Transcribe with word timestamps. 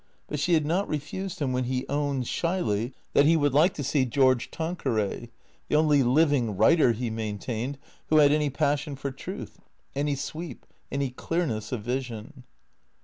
But 0.27 0.39
she 0.39 0.55
had 0.55 0.65
not 0.65 0.87
refused 0.89 1.37
him 1.37 1.53
when 1.53 1.65
he 1.65 1.85
owned, 1.87 2.25
shyly, 2.27 2.95
that 3.13 3.27
he 3.27 3.37
would 3.37 3.53
like 3.53 3.75
to 3.75 3.83
see 3.83 4.03
George 4.03 4.49
Tanqueray, 4.49 5.29
the 5.67 5.75
only 5.75 6.01
living 6.01 6.57
writer, 6.57 6.93
he 6.93 7.11
maintained, 7.11 7.77
who 8.07 8.17
had 8.17 8.31
any 8.31 8.49
passion 8.49 8.95
for 8.95 9.11
truth, 9.11 9.59
any 9.95 10.15
sweep, 10.15 10.65
any 10.91 11.11
clearness 11.11 11.71
of 11.71 11.83
vision. 11.83 12.45